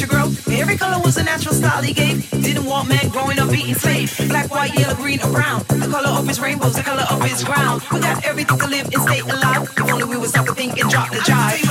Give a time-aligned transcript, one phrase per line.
[0.00, 0.32] to grow.
[0.50, 2.28] Every color was a natural style he gave.
[2.30, 4.16] Didn't want men growing up being slave.
[4.28, 5.62] Black, white, yellow, green, or brown.
[5.68, 7.82] The color of his rainbows, the color of his ground.
[7.92, 9.68] We got everything to live and stay alive.
[9.76, 11.69] If only we would stop to think and drop the jive.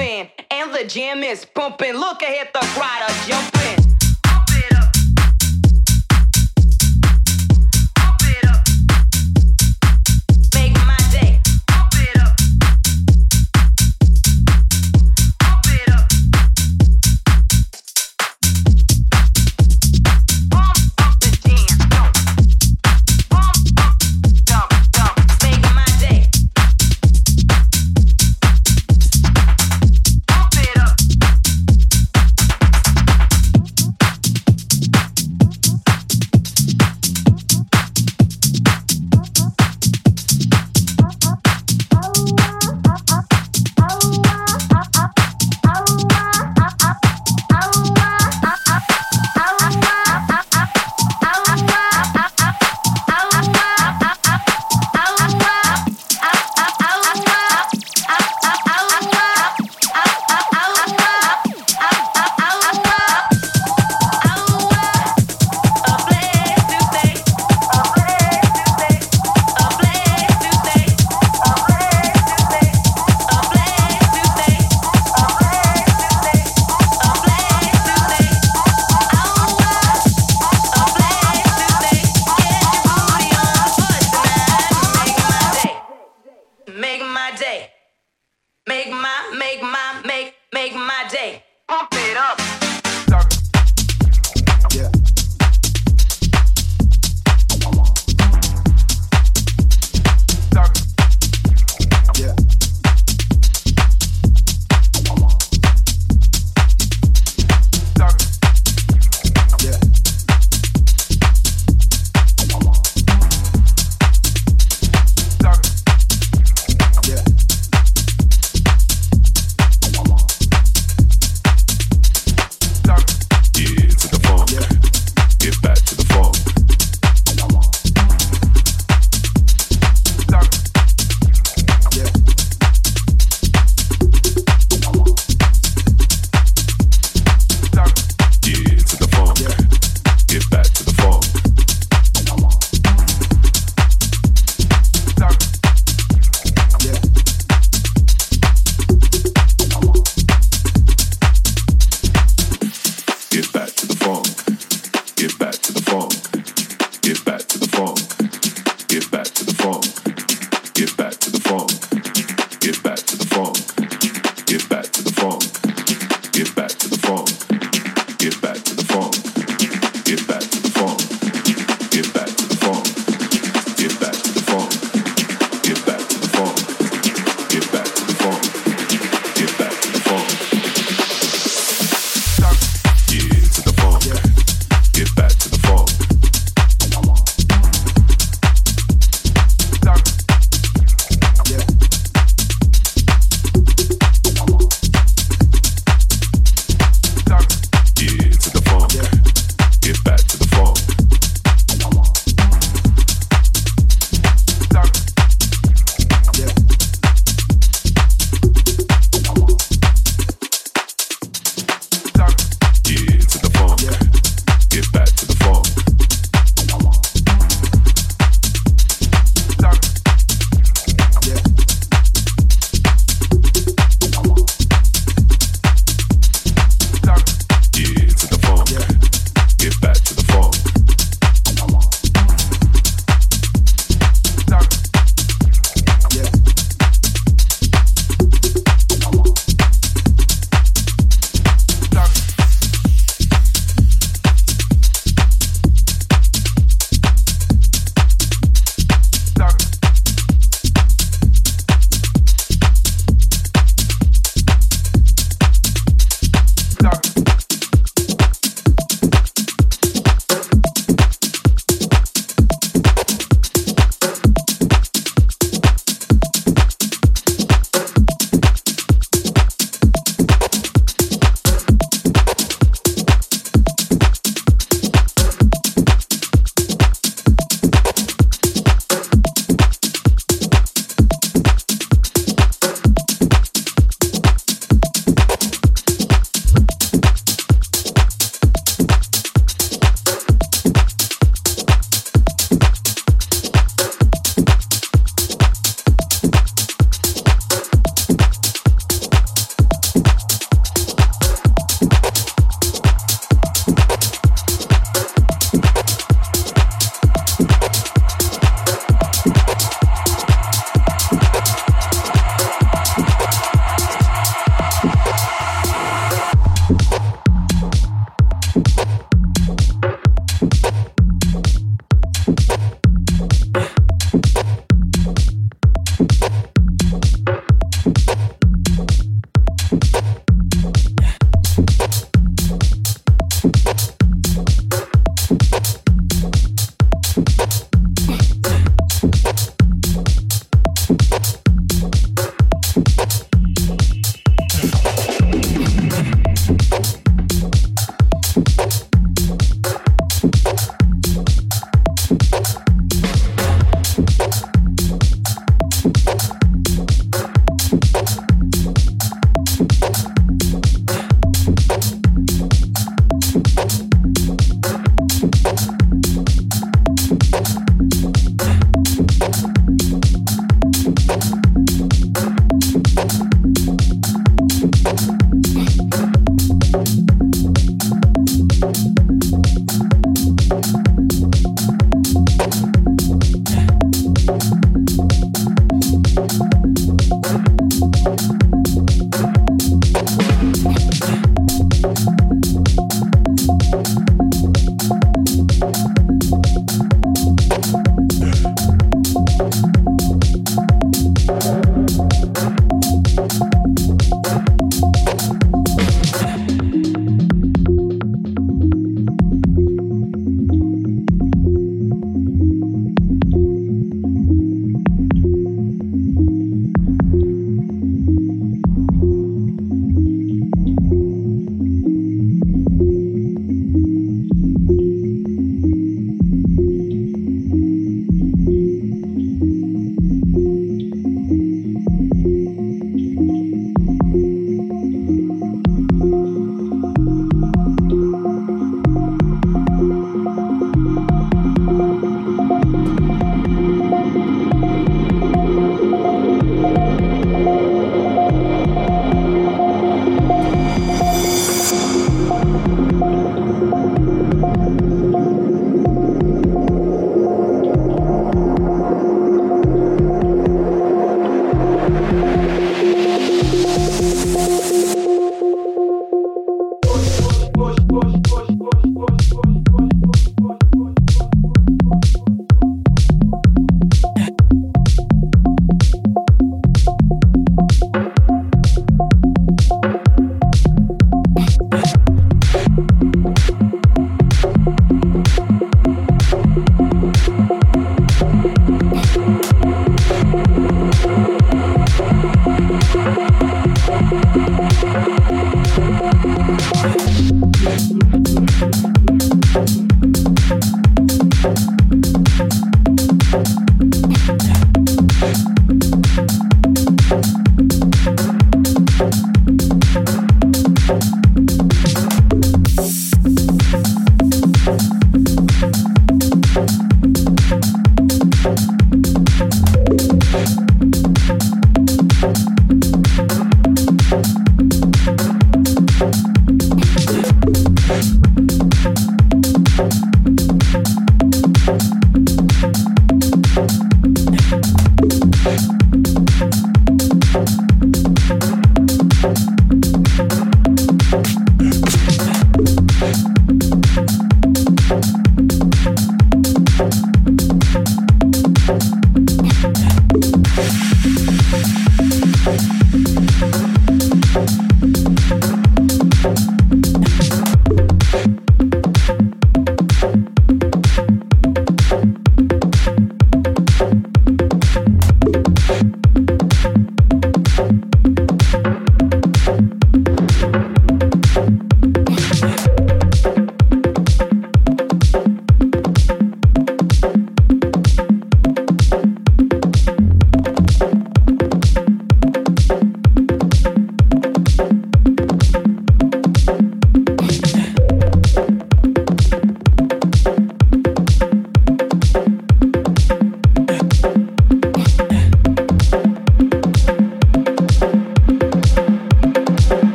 [0.00, 1.94] and the jam is pumping.
[1.94, 4.03] Look ahead, the crowd are jumping.